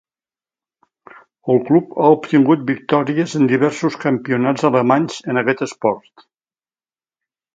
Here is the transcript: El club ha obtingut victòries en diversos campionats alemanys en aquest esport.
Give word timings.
El 1.53 1.59
club 1.67 1.91
ha 2.05 2.09
obtingut 2.13 2.63
victòries 2.69 3.35
en 3.41 3.45
diversos 3.51 3.97
campionats 4.05 4.67
alemanys 4.71 5.19
en 5.35 5.43
aquest 5.43 5.61
esport. 5.67 6.27